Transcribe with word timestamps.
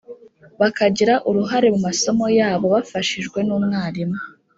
bakagira 0.59 1.13
uruhare 1.29 1.67
mu 1.73 1.79
masomo 1.87 2.25
yabo 2.39 2.65
bafashijwe 2.73 3.39
n’umwarimu. 3.47 4.19